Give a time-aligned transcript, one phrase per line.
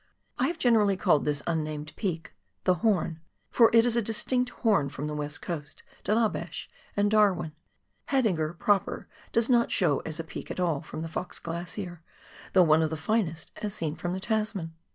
[0.39, 3.19] I have generally called this unnamed peak" The Horn,"
[3.51, 7.51] for it is a distinct horn from the West Coast, De la Beche, and Darwin.
[8.07, 12.01] Haidinger (proper) does not show as a peak at all from the Fox Glacier,
[12.53, 14.73] though one of the finest as seen from the Tasman.